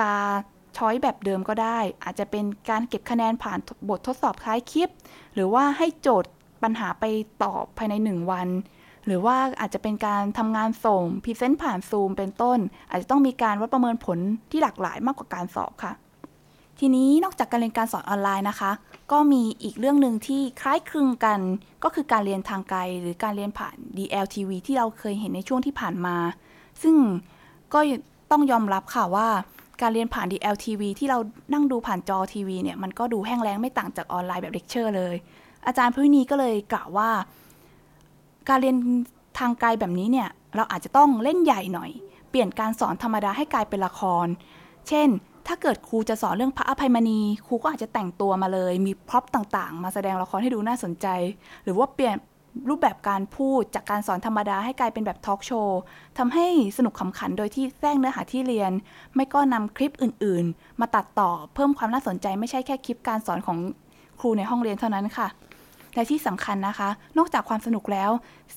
[0.00, 3.58] กา choice แบบเดิมก็ได้ อาจจะเป็นการเก็บคะแนนผ่าน
[3.88, 4.88] บททดสอบท้ายคลิป
[5.34, 6.30] หรือว่าให้โจทย์
[6.62, 7.04] ปัญหาไป
[7.42, 8.48] ตอบภายใน 1 วัน
[9.06, 12.58] หรือว่าอาจจะเป็นการทำงานส่ง present ผ่านซูมเป็นต้น
[12.90, 14.18] อาจจะต้องมีการวัดประเมินผล
[14.50, 15.92] ที่หลากหลายมากกว่าการสอบค่ะ
[16.78, 18.72] ทีนี้นอกจากการเรียนการสอนออนไลน์นะคะ
[19.12, 21.40] ก็มีอีกเรื่องหนึ่งที่คล้ายคลึงกัน
[21.84, 26.16] ก็คือการเรียนทางไกล หรือการเรียนผ่าน DLTV ที่เราเคยเห็นในช่วงที่ผ่านมา
[26.82, 26.96] ซึ่ง
[27.74, 27.80] ก็
[28.30, 29.28] ต้องยอมรับค่ะว่า
[29.80, 31.18] การเรียนผ่าน DLTV ที่เรา
[31.52, 35.14] นั่งดูผ่านจอทีวีเนี่ยมันก็ดูแห้งแล้งไม่ต่างจากออนไลน์แบบเลคเชอร์เลย
[35.66, 37.10] อาจารย์ภาวินีก็เลยกล่าวว่า
[38.48, 38.76] การเรียน
[39.38, 41.90] ทางไกลแบบนี้เนี่ยเราอาจจะต้องเล่นใหญ่หน่อย
[42.30, 44.26] เปลี่ยนการสอนธรรมดาให้กลายเป็นละคร
[44.88, 45.08] เช่น
[45.46, 51.06] ถ้าเกิดครูจะสอนเรื่องพระอภัยมณี ครูก็อาจจะแต่งตัวมาเลย มีพร็อพต่างๆ มาแสดงละครให้ดูน่าสนใจ
[51.64, 52.16] หรือว่าเปลี่ยน
[52.68, 55.80] รูปแบบการพูดจากการสอนธรรมดาให้กลายเป็นแบบทอล์กโชว์
[56.18, 58.72] ทำให้สนุกขำขันโดยที่แทรกเนื้อหาที่เรียน
[59.14, 63.58] ไม่ก็นำคลิปอื่นๆ มาตัดต่อเพิ่มความน่าสนใจไม่ใช่แค่คลิปการสอนของ
[64.20, 65.28] ครูในห้องเรียนเท่านั้นค่ะ
[65.94, 66.88] และที่สำคัญนะคะ
[67.18, 68.10] นอกจากความสนุกแล้ว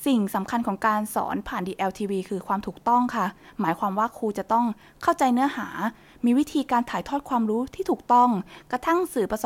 [0.06, 3.26] สิ่งสำคัญของการสอนผ่าน DLTV คือความถูกต้องค่ะ
[3.60, 4.64] หมายความว่าครูจะต้อง
[5.02, 5.68] เข้าใจเนื้อหา
[6.24, 8.28] มีวิธีการถ่ายทอดความรู้ที่ถูกต้อง
[8.70, 9.40] กระทั่งสื่อประ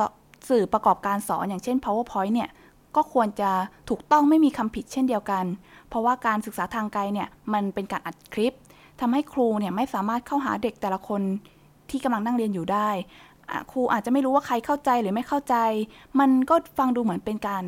[0.48, 2.48] สื่อประกอบการสอนอย่างเช่น PowerPoint เนี่ย
[2.96, 3.50] ก็ควรจะ
[3.88, 5.44] ถูกต้องไม่มีคำผิดเช่นเดียวกัน
[5.88, 8.56] เพราะว่าการศึกษาทางไกลเนี่ยมันเป็นการอัดคลิป
[9.00, 11.22] ทำให้ครูเนี่ยไม่สามารถเข้าหาเด็กแต่ละคน
[11.90, 12.88] ที่กำลังนั่งเรียนอยู่ได้
[13.70, 15.56] ครูอาจจะไม่รู้ว่าใครเข้าใจหรือไม่เข้าใจ
[16.20, 17.64] มันก็ฟังดูเหมือนเป็นการ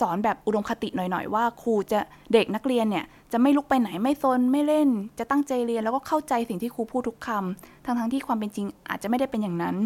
[0.00, 2.00] สอนแบบอุดมคติหน่อยๆ ว่าครูจะ
[2.32, 9.76] เด็กนักเรียนเนี่ยจะไม่ลุกไปไหนไม่ซนไม่เล่น จะตั้งใจเรียนแล้วก็เข้าใจสิ่งที่ครูพูดทุกคำทั้งๆที่ความเป็นจริงอาจจะไม่ได้เป็นอย่างนั้น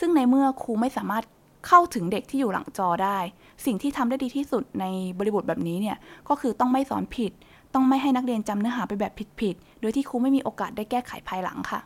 [0.00, 1.24] ซึ่งในเมื่อครูไม่สามารถ
[1.66, 3.18] เข้าถึงเด็กที่อยู่หลังจอได้
[3.64, 4.84] สิ่งที่ทำได้ดีที่สุดใน
[5.18, 5.96] บริบทแบบนี้เนี่ย
[6.28, 7.32] ก็คือต้องไม่สอนผิด
[7.74, 11.80] ต้องไม่ให้นักเรียนจำเนื้อหาไปแบบผิดๆโดยที่ครูไม่มีโอกาสได้แก้ไขภายหลังค่ะ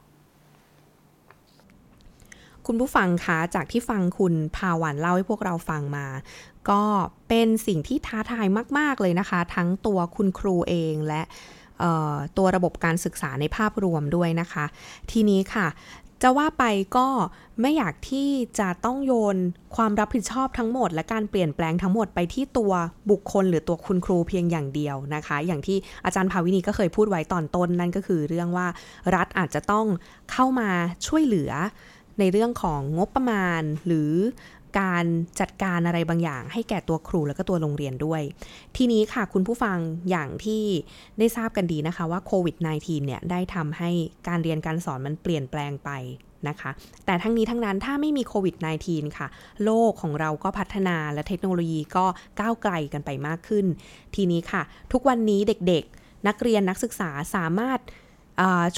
[2.66, 6.06] คุณผู้ฟังคะจากที่ฟังคุณพาวันเล่าให้พวกเราฟังมา
[6.70, 6.82] ก็
[7.28, 8.46] เป็นสิ่งที่ท้าทาย
[8.78, 11.22] มาก ๆ เลยนะคะ ทั้งตัวคุณครูเองและ
[12.36, 14.64] ตัวระบบการศึกษาในภาพรวมด้วยนะคะ
[15.10, 15.66] ทีนี้ค่ะ
[16.22, 16.64] จะว่าไป
[16.96, 17.06] ก็
[17.60, 19.36] ไม่อยากที่จะต้องโยน
[19.76, 22.72] ความรับผิดชอบทั้งหมด และการเปลี่ยนแปลงทั้งหมดไปที่ตัว
[23.10, 28.66] บุคคล หรือตัวคุณครูเพียงอย่างเดียวนะคะ อย่างที่อาจารย์ภาวินีก็เคยพูดไว้ตอนต้นนั่นก็คือเรื่องว่า
[29.14, 29.86] รัฐอาจจะต้อง
[30.32, 30.70] เข้ามา
[31.06, 31.52] ช่วยเหลือ
[32.20, 34.12] ในเรื่องของงบประมาณหรือ
[34.80, 35.04] การ
[35.40, 38.22] จัดการอะไรบางอย่าง ให้แก่ตัวครูแล้วก็ตัวโรงเรียนด้วย
[38.76, 39.78] ทีนี้ค่ะคุณผู้ฟัง
[40.10, 40.62] อย่างที่
[41.18, 43.90] ได้ทราบกันดีนะคะว่าโควิด -19 เนี่ยได้ทำให้
[44.28, 45.90] การเรียนการสอนมันเปลี่ยนแปลงไป
[46.48, 46.70] นะคะ
[47.06, 49.28] แต่ทั้งนี้ทั้งนั้นถ้าไม่มีโควิด -19 ค่ะ
[49.64, 52.06] โลกของเราก็พัฒนาและเทคโนโลยีก็
[52.40, 53.66] ก้าวไกลกันไปมากขึ้น
[54.14, 54.62] ทีนี้ค่ะ
[54.92, 57.80] ทุกวันนี้เด็กๆ นักเรียนนักศึกษาสามารถ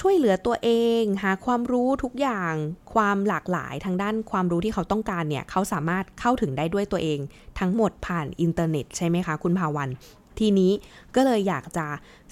[0.01, 2.55] ช่วยเหลือตัวเอง หาความรู้ทุกอย่าง
[2.95, 7.19] ความหลากหลายทางด้านความรู้ที่เขาต้องการเนี่ยเขาสามารถเข้าถึงได้ด้วยตัวเอง
[7.59, 9.89] ทั้งหมดผ่านอินเทอร์เน็ตใช่ไหมคะคุณภาวัน
[10.39, 10.73] ทีนี้
[11.15, 11.87] ก็เลยอยากจะ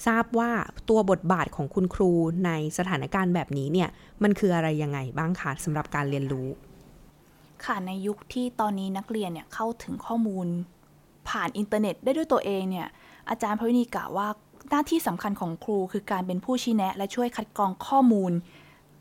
[0.07, 0.51] ทราบว่า
[0.89, 2.11] ตัวบทบาทของคุณครู
[2.45, 3.89] ในสถานการณ์แบบนี้เนี่ย
[4.23, 6.47] มันคืออะไรยังไงบ้างคะสำหรับการเรียนรู้
[7.65, 10.47] ค่ะในยุคที่ตอนนี้นักเรียนเนี่ยเข้าถึงข้อมูล
[11.29, 12.87] ผ่านอินเทอร์เน็ตได้ด้วยตัวเองเนี่ย
[13.29, 14.27] อาจารย์ภาวินีกล่าวว่า
[14.69, 18.31] หน้าที่สำคัญของครูคือการเป็นผู้ชี้แนะ และช่วยคัดกรองข้อมูล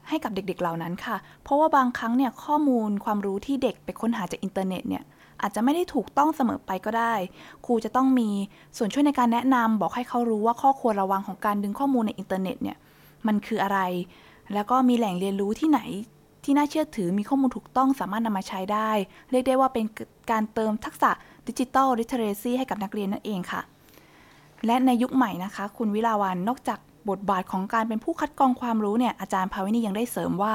[0.09, 5.05] ให้กับเด็กๆเหล่านั้นค่ะ เพราะว่าบางครั้งเนี่ยข้อมูลความรู้ที่เด็กไปค้นหาจากอินเทอร์เน็ตเนี่ย
[5.42, 7.14] อาจจะไม่ได้ถูกต้องเสมอไปก็ได้
[7.66, 8.29] ครูจะต้องมี
[8.76, 12.76] ส่วนช่วยในการแนะนำบอกให้เขารู้ว่าข้อควรระวังของการดึงข้อมูลในอินเทอร์เน็ตเนี่ย
[13.26, 13.79] มันคืออะไร
[14.55, 15.81] แล้วก็มีแหล่งเรียนรู้ที่ไหน
[16.44, 18.90] ที่น่าเชื่อถือมีข้อมูลถูกต้องสามารถนำมาใช้ได้
[19.31, 19.85] เรียกได้ว่าเป็น
[20.31, 21.11] การเติมทักษะ
[21.48, 23.61] ดิจิทัลลิเทเรซีให้กับนักเรียนนั่นเองค่ะ
[24.66, 26.79] และในยุคใหม่นะคะ คุณวิลาวันนอกจาก
[27.11, 30.55] บทบาทของการเป็นผู้คัดกรองความรู้เนี่ยอาจารย์ภาวินียังได้เสริมว่า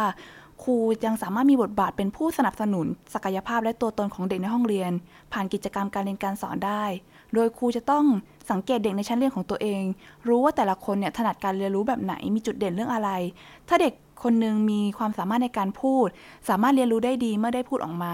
[0.63, 4.91] ครูยังสามารถมีบทบาทเป็นผู้สนับสนุน ศักยภาพและตัวตนของเด็กในห้องเรียน
[5.33, 6.83] ผ่านกิจกรรมการเรียนการสอนได้
[7.33, 8.05] โดยครูจะต้อง
[8.51, 9.83] สังเกตเด็กในชั้นเรียนของตัวเอง
[10.27, 13.09] รู้ว่าแต่ละคนเนี่ยถนัดการเรียนรู้แบบไหนมีจุดเด่นเรื่องอะไร
[13.67, 16.07] ถ้าเด็กคนหนึ่งมีความสามารถในการพูด
[16.49, 18.13] สามารถเรียนรู้ได้ดีเมื่อได้พูดออกมา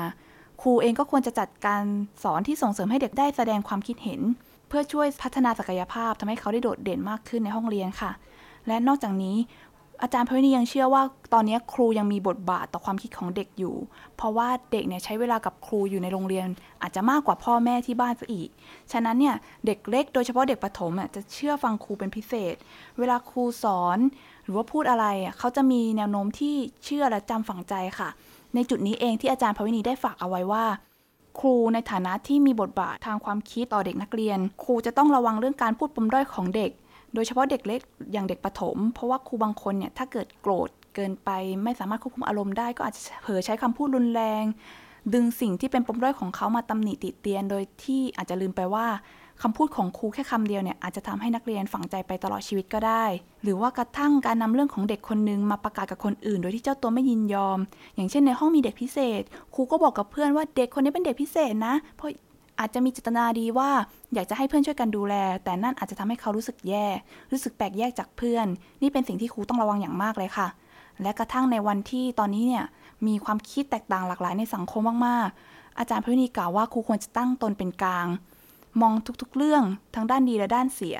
[0.61, 1.83] ครูเองก็ควรจะจัดการ
[2.23, 4.21] สอนที่ส่งเสริมให้เด็กได้แสดงความคิดเห็น
[4.67, 8.11] เพื่อช่วยพัฒนาศักยภาพทำให้เขาได้โดดเด่นมากขึ้นในห้องเรียนค่ะ
[8.67, 9.37] และนอกจากนี้
[10.01, 11.03] อาจารย์พวินียังเชื่อว่า
[11.33, 13.75] ตอนนี้ครูยังมีบทบาทต่อความคิดของเด็กอยู่
[14.15, 16.47] เพราะว่าเด็กเนี่ยใช้เวลากับครูอยู่ในโรงเรียน
[16.81, 18.49] อาจจะมากกว่าพ่อแม่ที่บ้านซะอีก
[18.91, 22.55] ฉะนั้นเนี่ยเด็กเล็กโดยเฉพาะเด็กประถมอะจะเชื่อฟังครูเป็นพิเศษ
[22.99, 23.97] เวลาครูสอน
[24.43, 28.09] หรือว่าพูดอะไรอะเขาจะมีแนวโน้มที่เชื่อและจำฝังใจค่ะ
[28.55, 30.65] ในจุดนี้เองที่อาจารย์พวินีได้ฝากเอาไว้ว่า
[31.39, 36.71] ครูในฐานะที่มีบทบาททางความคิดต่อเด็กนักเรียน ครูจะต้องระวังเรื่องการพูดปมด้อยของเด็ก
[37.13, 41.29] โดยเฉพาะเด็กเล็กอย่างเด็กประถม เพราะว่าครูบางคนเนี่ยถ้าเกิดโกรธเกินไป
[41.63, 44.43] ไม่สามารถควบคุมอารมณ์ได้ก็อาจจะเผลอใช้คำพูดรุนแรง
[45.13, 48.87] ดึงสิ่งที่เป็นปมด้อยของเขามาตำหนิติเตียน โดยที่อาจจะลืมไปว่า
[49.41, 53.05] คำพูดของครูแค่คำเดียวเนี่ยอาจจะทำให้นักเรียนฝังใจไปตลอดชีวิตก็ได้
[53.43, 57.59] หรือว่ากระทั่งการนำเรื่องของเด็กคนนึงมาประกาศกับคนอื่น โดยที่เจ้าตัวไม่ยินยอม
[57.95, 59.21] อย่างเช่นในห้องมีเด็กพิเศษ
[59.55, 62.09] ครูก็บอกกับเพื่อนว่าเด็กคนนี้เป็นเด็กพิเศษนะ เพราะ
[62.59, 63.69] อาจจะมีจิตนาดีว่า
[64.13, 66.85] อยากจะให้เพื่อนช่วยกันดูแล แต่นั่นอาจจะทำให้เขารู้สึกแย่
[67.31, 68.47] รู้สึกแปลกแยกจากเพื่อน
[68.81, 70.47] นี่เป็นสิ่งที่ครูต้องระวังอย่างมากเลยค่ะ
[71.01, 72.65] และกระทั่งในวันที่ตอนนี้เนี่ย
[73.07, 78.07] มีความคิดแตกต่างหลากหลายในสังคมมากๆ อาจารย์พวินีกล่าวว่าครูควรจะตั้งตนเป็นกลาง
[78.81, 79.63] มองทุกๆ เรื่อง
[79.95, 80.97] ทั้งด้านดีและด้านเสีย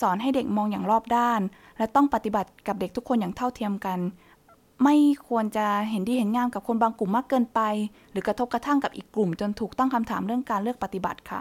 [0.00, 1.40] สอนให้เด็กมองอย่างรอบด้าน
[1.78, 3.98] และต้องปฏิบัติกับเด็กทุกคนอย่างเท่าเทียมกัน
[4.84, 4.96] ไม่
[5.28, 7.60] ควรจะเห็นดีเห็นงามกับคนบางกลุ่มมากเกินไป
[8.10, 11.40] หรือกระทบกระทั่งกับอีกกลุ่ม จนถูกตั้งคำถามเรื่องการเลือกปฏิบัติค่ะ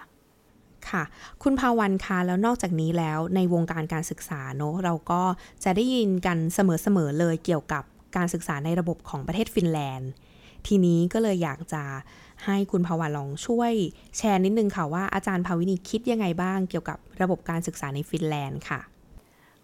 [0.89, 1.03] ค่ะ
[1.43, 5.21] คุณภาวันคะแล้วนอกจากนี้แล้วในวงการการศึกษาเนอะเราก็
[5.63, 7.83] จะได้ยินกันเสมอๆเลยเกี่ยวกับ
[8.15, 10.11] การศึกษาในระบบของประเทศฟินแลนด์
[10.67, 11.83] ทีนี้ก็เลยอยากจะ
[12.45, 13.71] ให้คุณภาวันลองช่วย
[14.17, 18.79] แชร์นิดนึงค่ะว่าอาจารย์ภาวินีคิดยังไงบ้าง เกี่ยวกับระบบการศึกษาในฟินแลนด์ค่ะ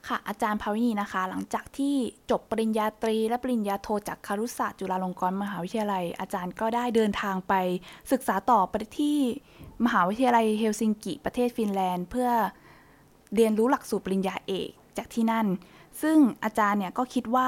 [0.08, 1.96] ค่ะ อาจารย์ภาวินีนะคะ หลังจากที่
[2.32, 7.54] จบปริญญาตรีและปริญญาโทจากครุศาสตร์จุฬาลงกรณ์มหาวิทยาลัย อาจารย์ก็ได้เดินทางไป
[8.12, 9.18] ศึกษาต่อไปที่
[9.86, 12.30] มหาวิทยาลัยเฮลซิงกิประเทศฟินแลนด์ เพื่อ
[13.36, 15.48] เรียนรู้หลักสูตรปริญญาเอกจากที่นั่น
[16.02, 17.48] ซึ่งอาจารย์เนี่ยก็คิดว่า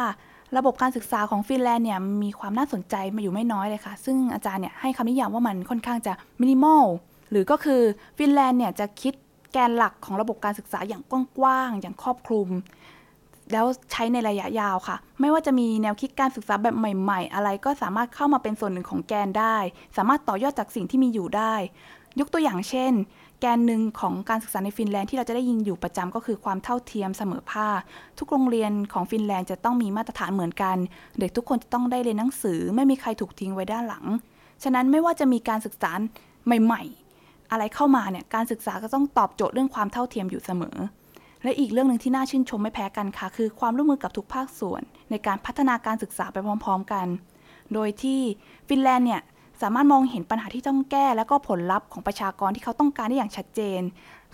[0.57, 6.83] ระบบการศึกษาของฟินแลนด์เนี่ยมีความน่าสนใจมาอยู่ไม่น้อยเลยค่ะ ซึ่งอาจารย์เนี่ยให้คำนิยามว่ามันค่อนข้างจะมินิมอล
[7.31, 7.81] หรือก็คือ
[8.17, 9.13] ฟินแลนด์เนี่ยจะคิด
[9.53, 11.01] แกนหลักของระบบการศึกษาอย่าง
[11.37, 12.49] กว้างๆอย่างครอบคลุม
[13.51, 19.57] แล้วใช้ในระยะยาวค่ะ ไม่ว่าจะมีแนวคิดการศึกษาแบบใหม่ ๆ อะไรก็สามารถเข้ามาเป็นส่วนหนึ่งของแกนได้
[19.97, 21.53] สามารถต่อยอดจากสิ่งที่มีอยู่ได้
[22.19, 22.93] ยกตัวอย่างเช่น
[23.39, 27.79] แกนหนึ่งของการศึกษาในฟินแลนด์ที่เราจะได้ยินอยู่ประจำก็คือความเท่าเทียมเสมอภาค
[28.19, 30.77] ทุกโรงเรียนของฟินแลนด์จะต้องมีมาตรฐานเหมือนกัน
[31.19, 34.05] เด็กทุกคนจะต้องได้เรียนหนังสือ ไม่มีใครถูกทิ้งไว้ด้านหลัง
[34.63, 35.91] ฉะนั้นไม่ว่าจะมีการศึกษา
[36.63, 40.77] ใหม่ๆ อะไรเข้ามาเนี่ยการศึกษาก็ต้องตอบโจทย์เรื่องความเท่าเทียมอยู่เสมอ
[41.43, 47.07] และอีกเรื่องหนึ่งที่น่าชื่นชมไม่แพ้กันค่ะ คือความร่วมมือกับทุกภาคส่วน ในการพัฒนาการศึกษาไปพร้อม ๆ กัน
[47.73, 48.19] โดยที่
[48.67, 49.21] ฟินแลนด์เนี่ย
[49.61, 53.81] สามารถมองเห็นปัญหาที่ต้องแก้ และก็ผลลัพธ์ของประชากรที่เขาต้องการได้อย่างชัดเจน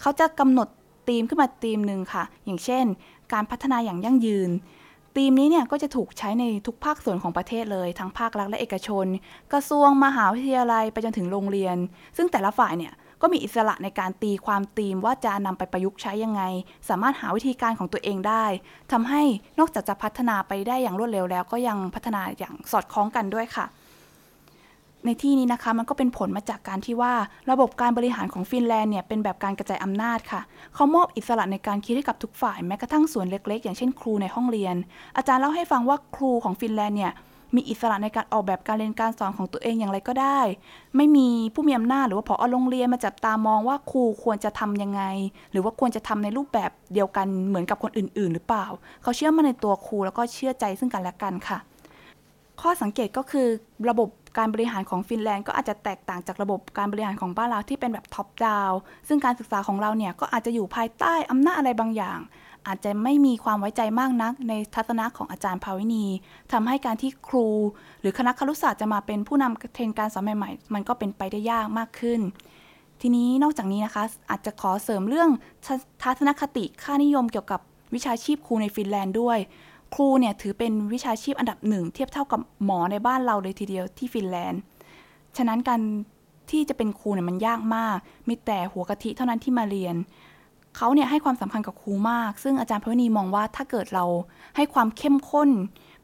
[0.01, 0.67] เขาจะกำหนด
[1.07, 2.85] ธีมขึ้นมาธีมหนึ่งค่ะ อย่างเช่น
[3.33, 4.49] การพัฒนาอย่างยั่งยืน
[5.15, 9.05] ธีมนี้เนี่ยก็จะถูกใช้ในทุกภาคส่วนของประเทศเลย ทั้งภาครัฐและเอกชน
[9.53, 11.77] กระทรวงมหาวิทยาลัยไปจนถึงโรงเรียน
[12.17, 16.43] ซึ่งแต่ละฝ่ายเนี่ยก็มีอิสระในการตีความธีมว่าจะนำไปประยุกต์ใช้ยังไง
[16.89, 18.45] สามารถหาวิธีการของตัวเองได้
[18.91, 19.21] ทำให้
[19.59, 23.65] นอกจากจะพัฒนาไปได้อย่างรวดเร็วแล้ว ก็ยังพัฒนาอย่างสอดคล้องกันด้วยค่ะ
[25.05, 27.13] ในที่นี้นะคะมันก็เป็นผลมาจากการที่ว่า
[27.51, 30.41] ระบบการบริหารของฟินแลนด์เนี่ยเป็นแบบการกระจายอำนาจค่ะ
[30.75, 34.75] เขามอบอิสระในการคิดให้กับทุกฝ่ายแม้กระทั่งส่วนเล็กๆ อย่างเช่นครูในห้องเรียน
[35.17, 37.13] อาจารย์เล่าให้ฟังว่าครูของฟินแลนด์เนี่ย
[37.55, 40.39] มีอิสระในการออกแบบการเรียนการสอนของตัวเองอย่างไรก็ได้
[40.95, 45.01] ไม่มีผู้มีอำนาจหรือว่าผอโรงเรียนมาจับตามองว่าครูควรจะทำยังไง
[45.51, 48.65] หรือว่าควรจะทำในรูปแบบเดียวกันเหมือนกับคนอื่น ๆ หรือเปล่า
[49.03, 51.57] เขาเชื่อมั่นในตัวครูแล้วก็เชื่อใจซึ่งกันและกันค่ะ
[52.61, 53.47] ข้อสังเกตก็คือ
[53.89, 58.71] ระบบ การบริหารของฟินแลนด์ก็อาจจะแตกต่างจากระบบการบริหารของบ้านเราที่เป็นแบบ top-down
[59.07, 62.19] ซึ่งการศึกษาของเราเนี่ยก็อาจจะอยู่ภายใต้อำนาจอะไรบางอย่าง
[62.67, 66.05] อาจจะไม่มีความไว้ใจมากนัก ในทัศนะของอาจารย์ภาวินี
[66.51, 67.47] ทำให้การที่ครู
[68.01, 72.21] หรือคณะครุศาสตร์จะมาเป็นผู้นำเทรนด์การสอนใหม่ๆ มันก็เป็นไปได้ยากมากขึ้น
[73.01, 75.29] ทีนี้นอกจากนี้นะคะ อาจจะขอเสริมเรื่อง
[76.03, 77.61] ทัศนคติค่านิยมเกี่ยวกับ
[77.93, 79.39] วิชาชีพครูในฟินแลนด์ด้วย
[79.93, 84.61] ครูเนี่ยถือเป็นวิชาชีพอันดับหนึ่งเทียบเท่ากับหมอในบ้านเราเลยทีเดียวที่ฟินแลนด์
[85.37, 85.81] ฉะนั้นการ
[86.51, 89.95] ที่จะเป็นครูเนี่ยมันยากมาก มีแต่หัวกะทิเท่านั้นที่มาเรียน
[90.77, 94.05] เขาเนี่ยให้ความสำคัญกับครูมาก ซึ่งอาจารย์พวนีมองว่าถ้าเกิดเรา
[94.55, 95.49] ให้ความเข้มข้น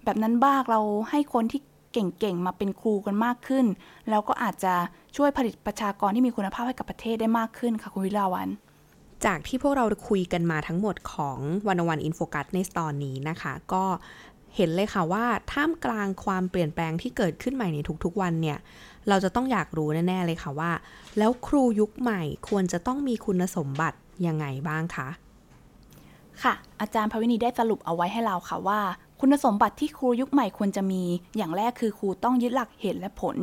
[0.04, 1.62] แบบนั้นบ้างเราให้คนที่
[1.94, 3.66] เก่งๆ มาเป็นครูกันมากขึ้น
[4.10, 4.74] แล้วก็อาจจะ
[5.16, 8.50] ช่วยผลิตประชากรที่มีคุณภาพให้กับประเทศได้มากขึ้นค่ะคุณวิลาวัน
[9.26, 13.84] จากที่พวกเราคุยกันมาทั้งหมดของวันวันอินโฟกัสในตอนนี้นะคะ ก็
[14.56, 18.58] เห็นเลยค่ะว่าท่ามกลางความเปลี่ยนแปลงที่เกิดขึ้นใหม่ในทุกๆวันเนี่ย
[19.10, 20.72] เราจะต้องอยากรู้แน่ๆเลยค่ะว่า
[21.18, 25.10] แล้วครูยุคใหม่ควรจะต้องมีคุณสมบัติยังไงบ้างคะ
[26.44, 28.80] ค่ะ อาจารย์ภวินีได้สรุปเอาไว้ให้เราค่ะว่า
[29.20, 31.04] คุณสมบัติที่ครูยุคใหม่ควรจะมี
[31.38, 33.38] อย่างแรกคือครูต้องยึดหลักเหตุและผล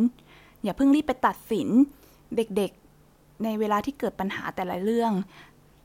[0.63, 1.69] อย่าเพิ่งรีบไปตัดสิน
[2.37, 5.13] เด็กๆ ในเวลาที่เกิดปัญหาแต่ละเรื่อง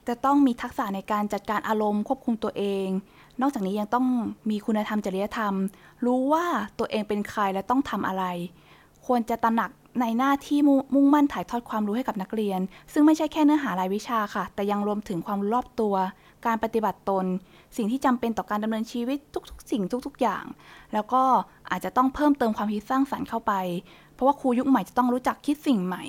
[0.07, 2.87] จะต้องมีทักษะในการจัดการอารมณ์ควบคุมตัวเอง
[3.41, 4.05] นอกจากนี้ยังต้อง
[4.49, 5.53] มีคุณธรรมจริยธรรม
[6.05, 6.45] รู้ว่า
[6.79, 8.23] ตัวเองเป็นใครและต้องทำอะไร
[9.05, 10.59] ควรจะตระหนักในหน้าที่
[10.93, 12.59] มุ่งมั่นถ่ายทอดความรู้ให้กับนักเรียน
[12.93, 15.95] ซึ่งไม่ใช่แค่เนื้อหารายวิชาค่ะ แต่ยังรวมถึงความรู้รอบตัว
[16.45, 17.25] การปฏิบัติตน
[17.77, 19.17] สิ่งที่จำเป็นต่อการดำเนินชีวิต
[19.49, 20.43] ทุกๆ สิ่งทุก ๆ อย่าง
[20.93, 21.21] แล้วก็
[21.71, 23.53] อาจจะต้องเพิ่มเติมความคิดสร้างสรรค์เข้าไป
[24.13, 26.03] เพราะว่าครูยุคใหม่จะต้องรู้จักคิดสิ่งใหม่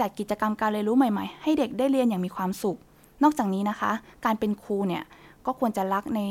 [0.00, 2.78] จัดกิจกรรมการเรียนรู้ใหม่ ๆ ให้เด็กได้เรียนอย่างมีความสุข
[3.22, 3.90] นอกจากนี้นะคะ
[4.24, 5.04] การเป็นครูเนี่ย
[5.46, 6.22] ก็ควรจะรักใน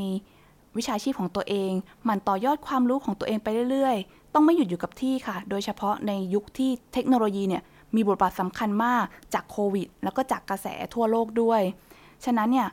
[0.77, 1.71] วิชาชีพของตัวเอง
[2.05, 7.63] หมั่นต่อยอดความรู้ของตัวเองไปเรื่อยๆ ต้องไม่หยุดอยู่กับที่ค่ะ โดยเฉพาะในยุคที่เทคโนโลยีเนี่ย
[7.95, 11.61] มีบทบาทสำคัญมากจากโควิด แล้วก็จากกระแสทั่วโลกด้วย
[12.25, 12.67] ฉะนั้นเนี่ย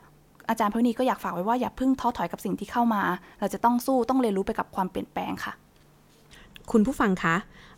[0.49, 3.01] อาจารย์พนีก็อยากฝากไว้ว่าอย่าเพิ่งท้อถอยกับสิ่งที่เข้ามา
[3.39, 5.53] เราจะต้องสู้ต้องเรียนรู้ไปกับความเปลี่ยนแปลงค่ะ
[6.71, 7.35] คุณผู้ฟังคะ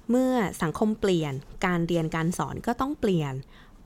[0.10, 1.34] เมื่อสังคมเปลี่ยน
[1.65, 3.34] การเรียนการสอนก็ต้องเปลี่ยน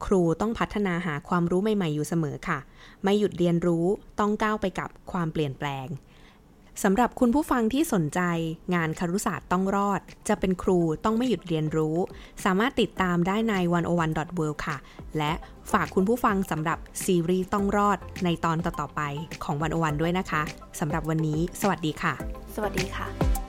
[0.06, 2.60] ครูต้องพัฒนาหาความรู้ใหม่ๆอยู่เสมอค่ะ
[3.04, 3.86] ไม่หยุดเรียนรู้
[4.20, 5.88] ต้องก้าวไปกับความเปลี่ยนแปลง
[6.84, 8.22] สำหรับคุณผู้ฟังที่สนใจ
[8.76, 11.98] งานคารุศาสตร์ต้องรอด จะเป็นครูต้องไม่หยุดเรียนรู้
[12.46, 13.54] สามารถติดตามได้ใน
[13.94, 14.78] 101.world ค่ะ
[15.18, 15.34] และ
[15.72, 19.02] ฝากคุณผู้ฟังสำหรับซีรีส์ต้องรอดในตอนต่อๆไป
[19.44, 20.42] ของ101ด้วยนะคะ
[20.80, 22.14] สำหรับวันนี้ สวัสดีค่ะ
[22.56, 23.49] สวัสดีค่ะ